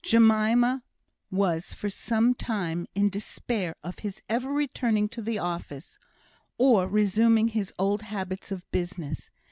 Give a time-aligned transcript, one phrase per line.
[0.03, 0.81] Jemima
[1.29, 5.99] was for some time in despair of his ever returning to the office,
[6.57, 9.29] or resuming his old habits of business.